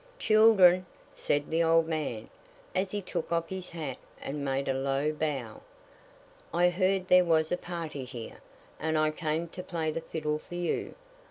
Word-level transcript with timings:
"Children," 0.17 0.87
said 1.13 1.47
the 1.51 1.61
old 1.63 1.87
man, 1.87 2.27
as 2.73 2.89
he 2.89 3.03
took 3.03 3.31
off 3.31 3.49
his 3.49 3.69
hat 3.69 3.99
and 4.19 4.43
made 4.43 4.67
a 4.67 4.73
low 4.73 5.13
bow, 5.13 5.61
"I 6.51 6.69
heard 6.69 7.07
there 7.07 7.23
was 7.23 7.51
a 7.51 7.55
party 7.57 8.03
here, 8.05 8.39
and 8.79 8.97
I 8.97 9.11
came 9.11 9.47
to 9.49 9.61
play 9.61 9.91
the 9.91 10.01
fiddle 10.01 10.39
for 10.39 10.55
you. 10.55 10.95